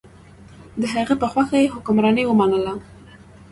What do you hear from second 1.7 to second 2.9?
حکمراني ومنله.